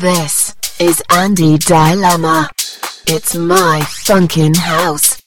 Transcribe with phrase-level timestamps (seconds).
[0.00, 2.48] This is Andy Dilemma.
[3.08, 5.17] It's my funkin' house.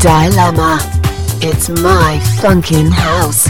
[0.00, 0.78] Dilemma.
[1.42, 3.49] It's my funkin' house.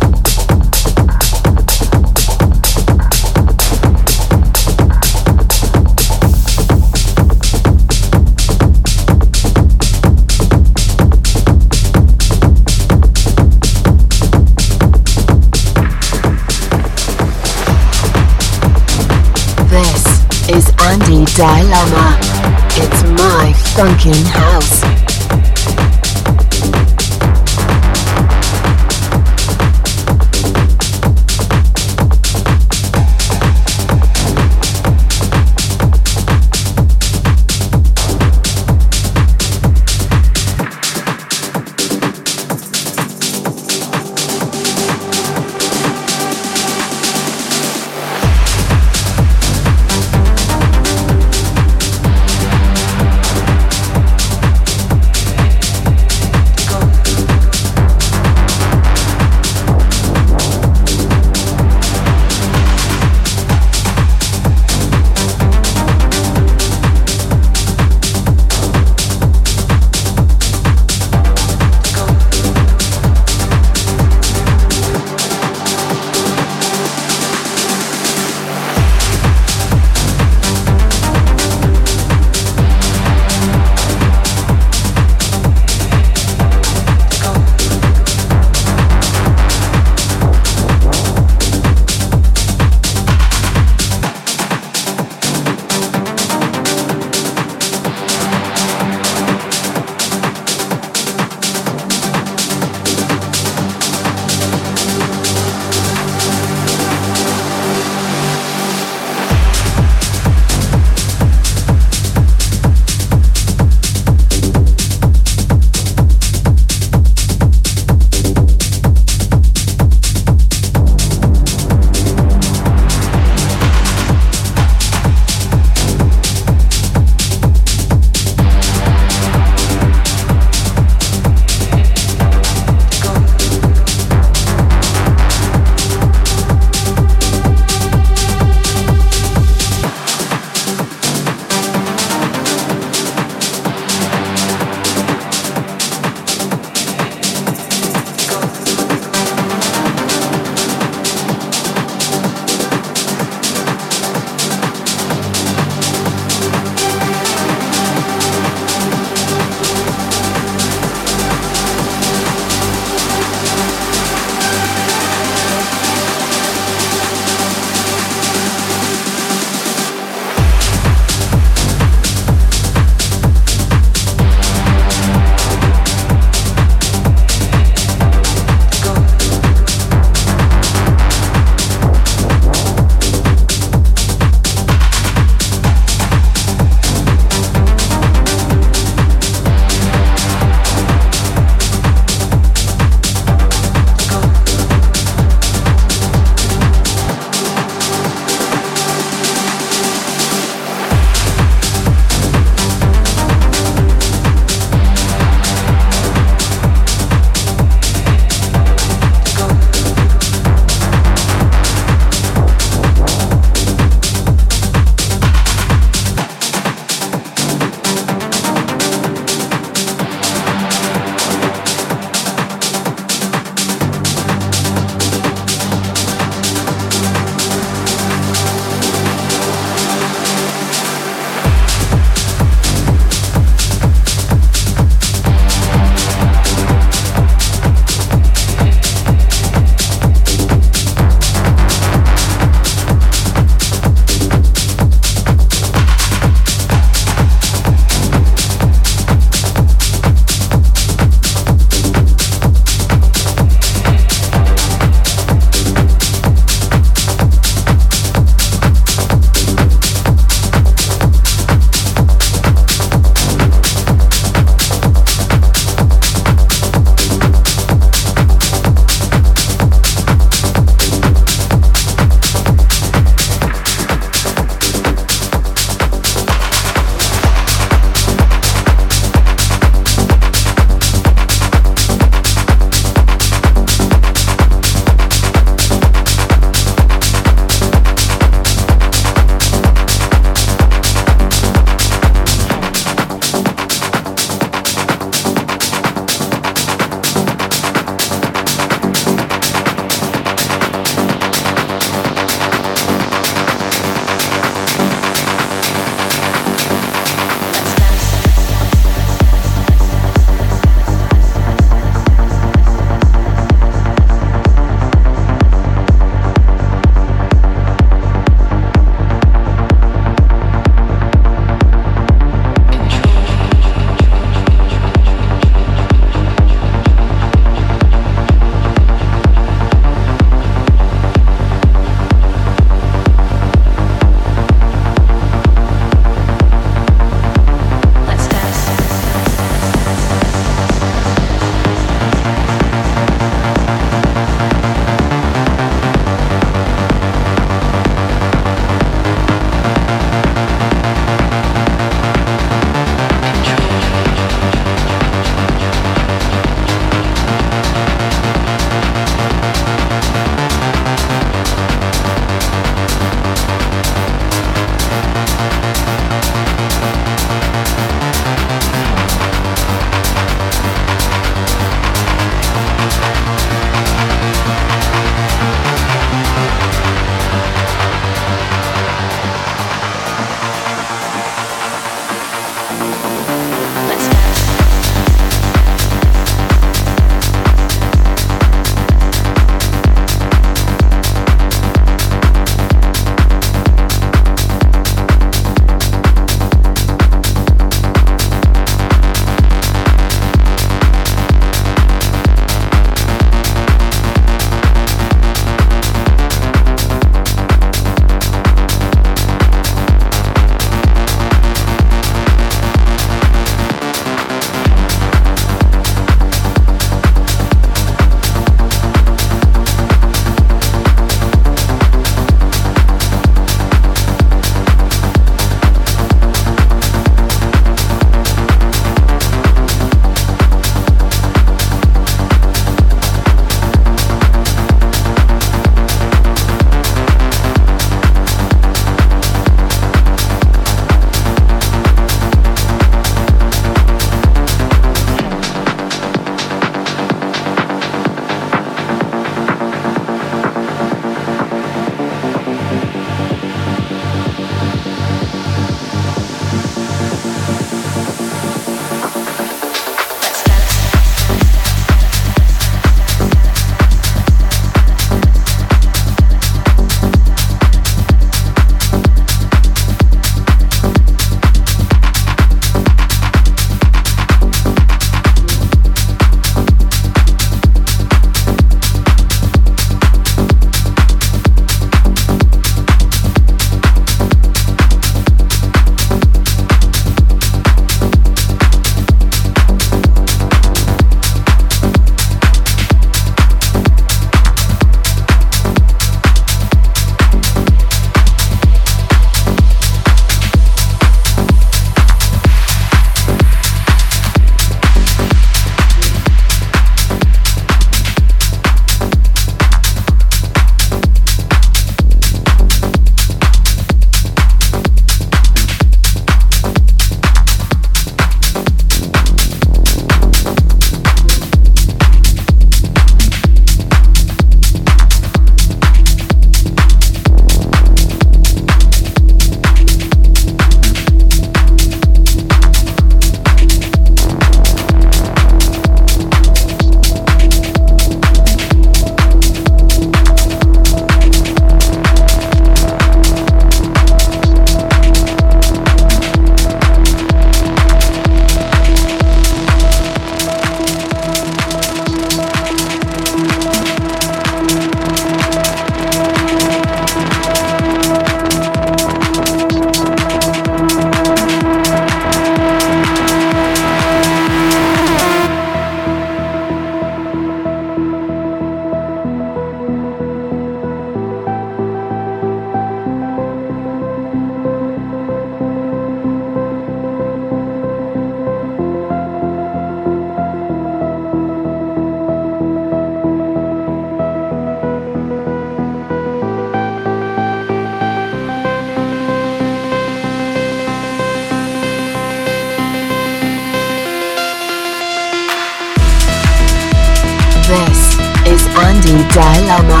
[599.42, 600.00] Dilemma.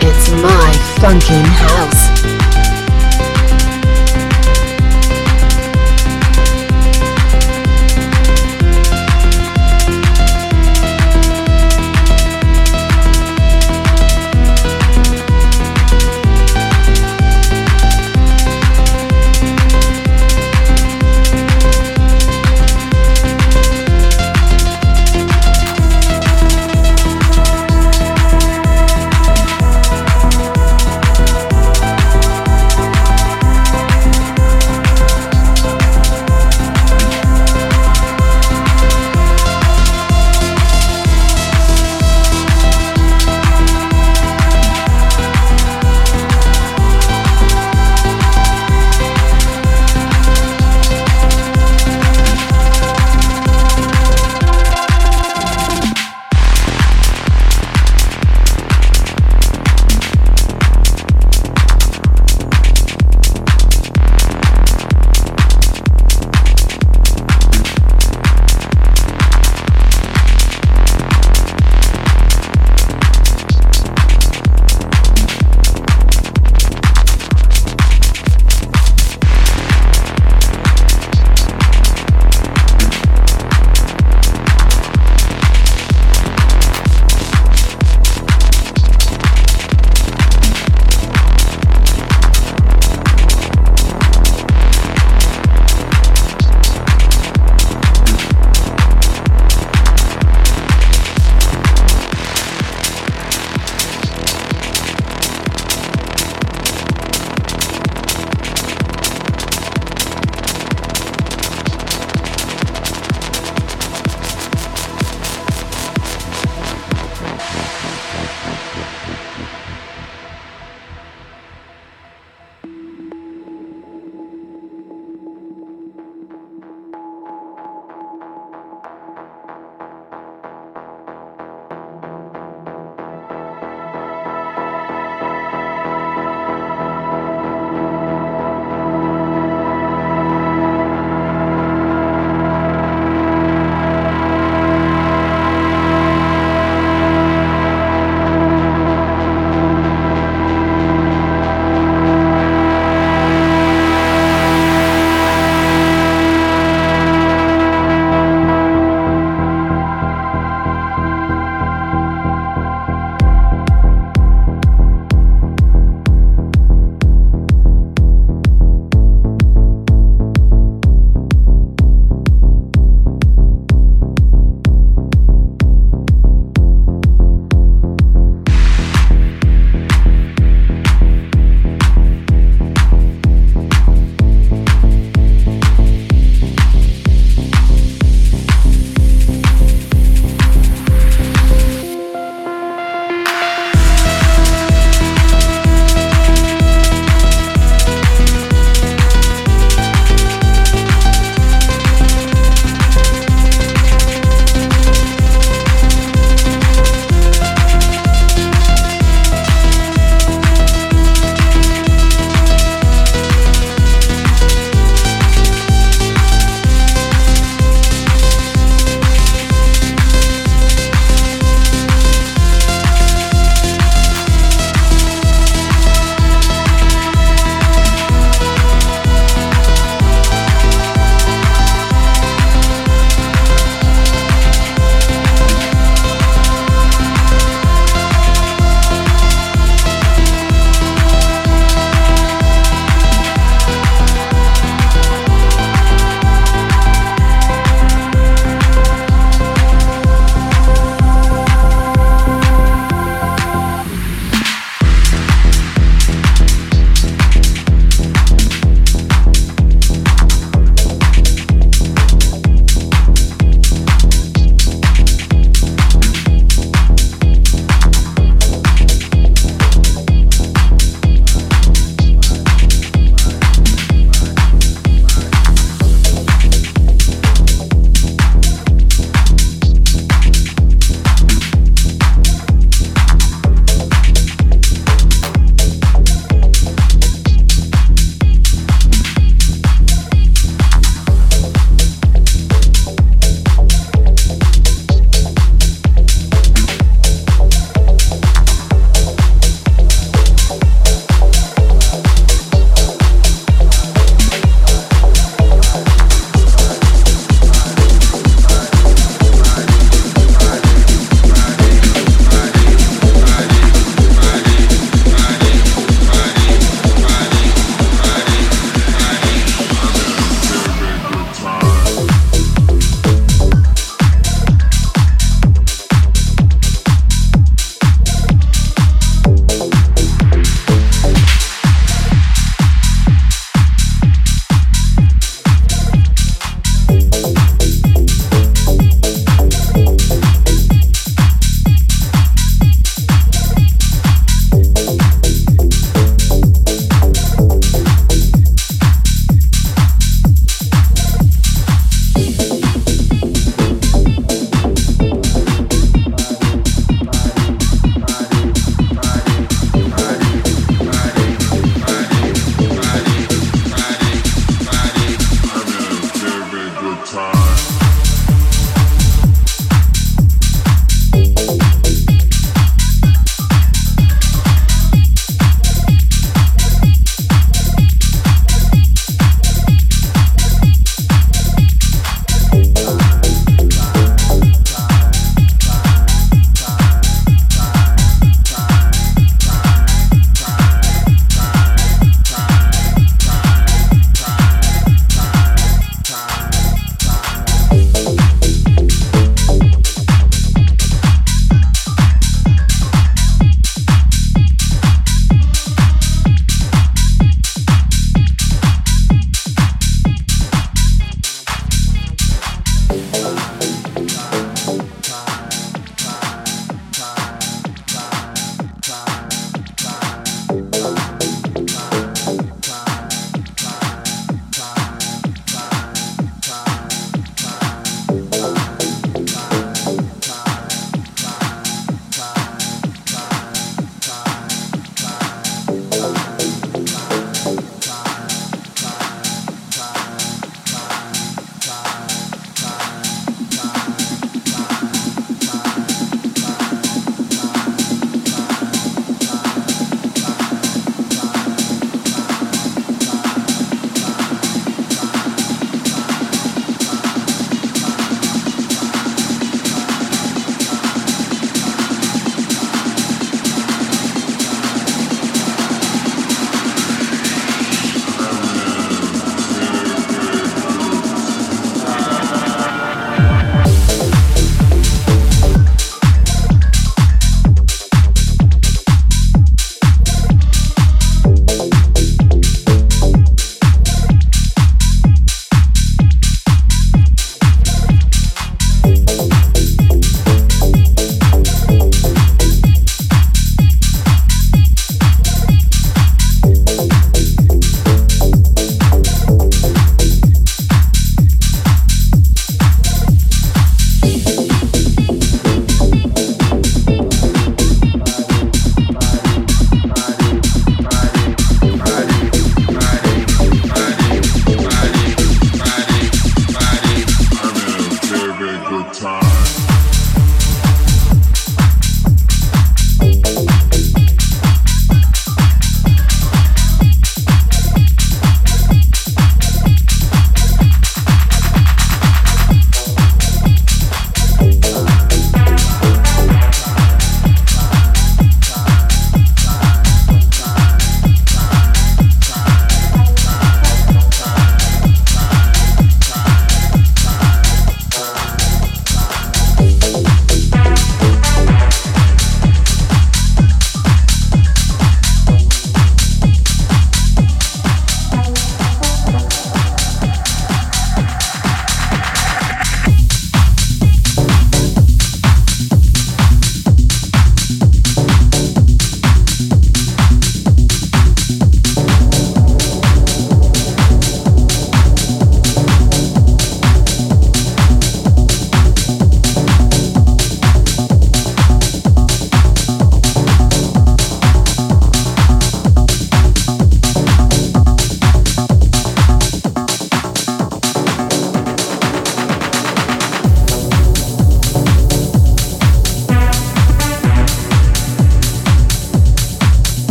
[0.00, 2.29] It's my funkin' house.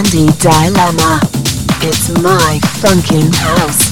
[0.00, 1.20] Andy Dilemma.
[1.82, 3.89] It's my funkin' house.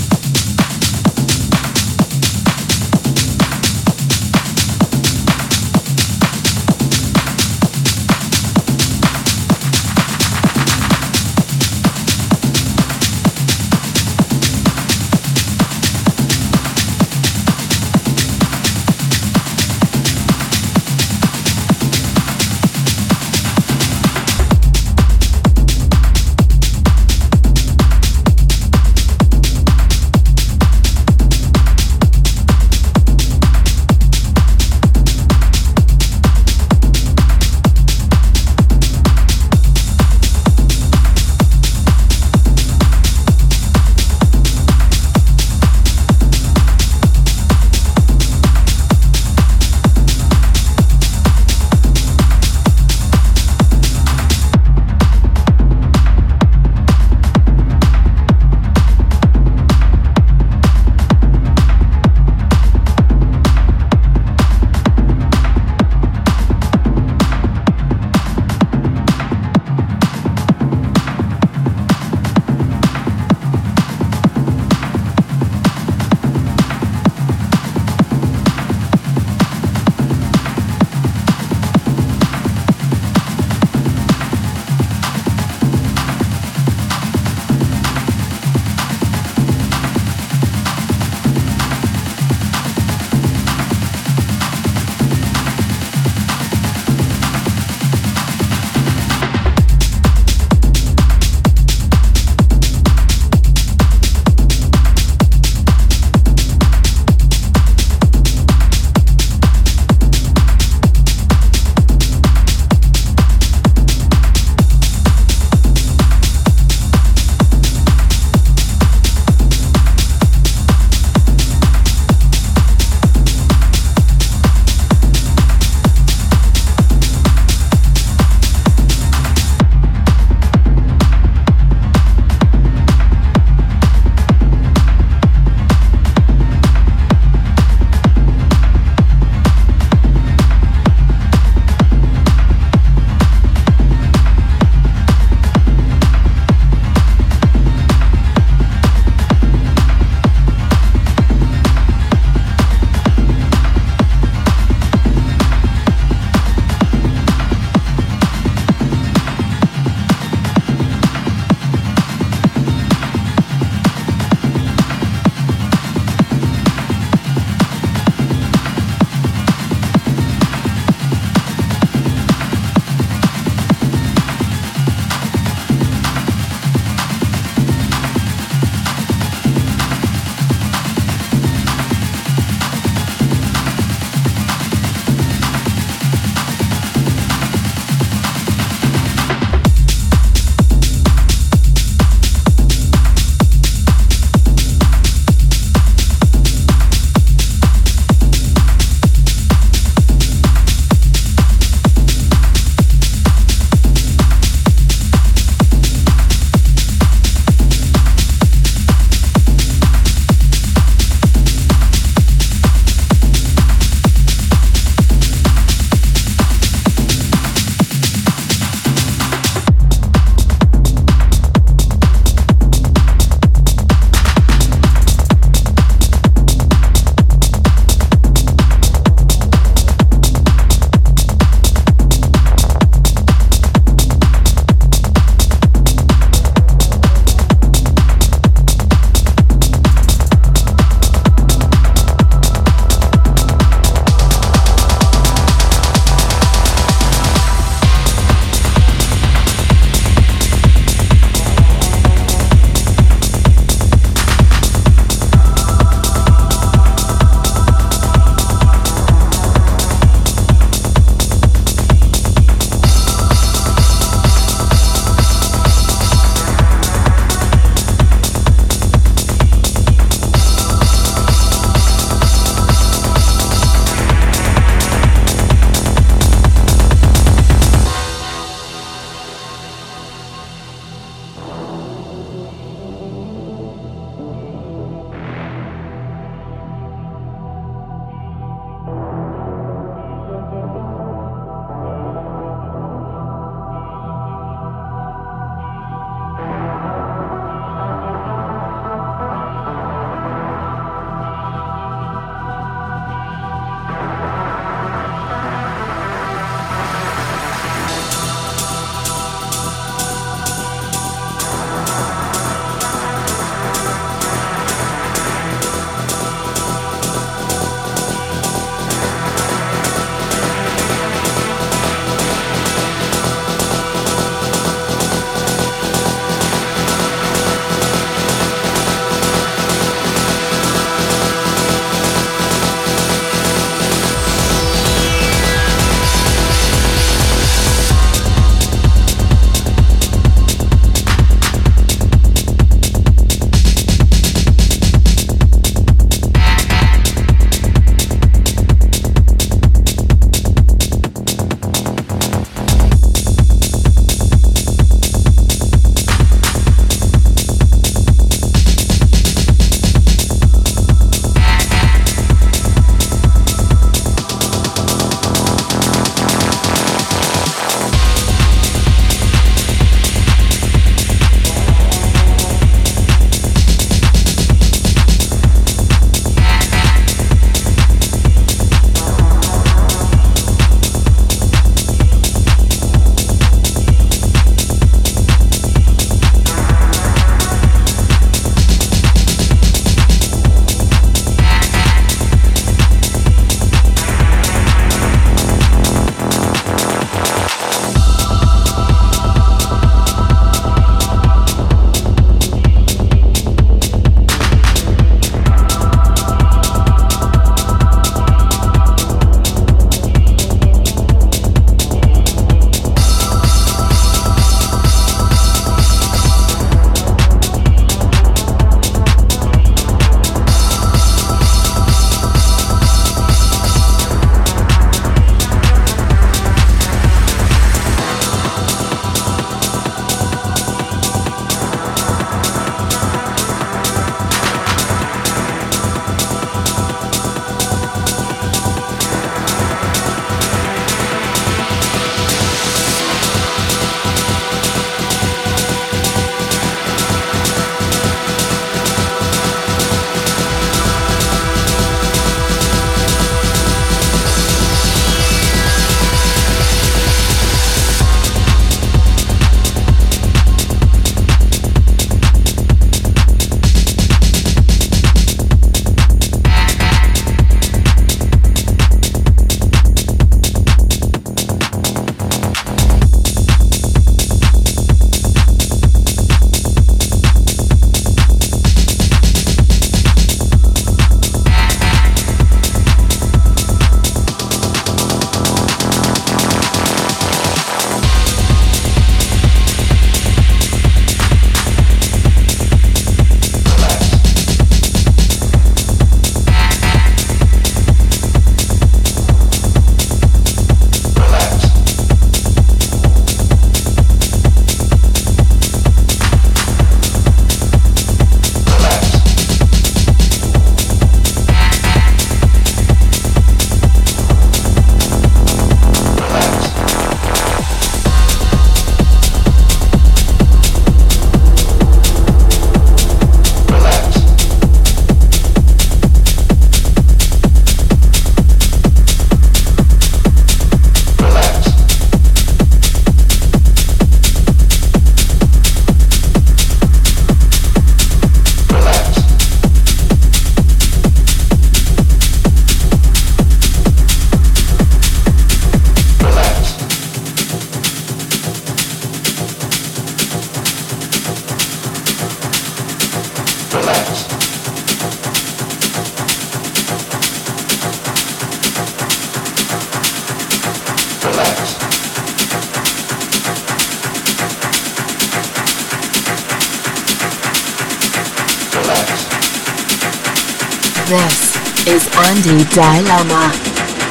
[572.78, 573.50] Dilemma.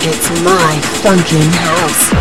[0.01, 2.16] It's my funkin' house.